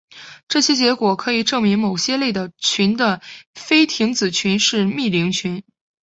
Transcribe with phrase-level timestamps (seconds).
[0.47, 3.21] 这结果可以证明某些类的群的
[3.53, 5.63] 菲廷子群是幂零群。